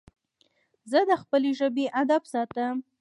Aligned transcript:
زه 0.91 0.99
د 1.09 1.11
خپلي 1.21 1.51
ژبي 1.59 1.85
ادب 2.01 2.23
ساتم. 2.31 2.75